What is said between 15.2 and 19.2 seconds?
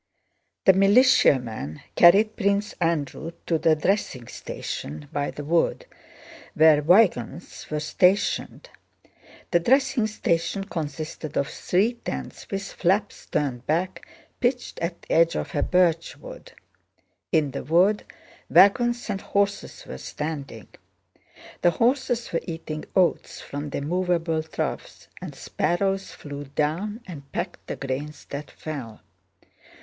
of a birch wood. In the wood, wagons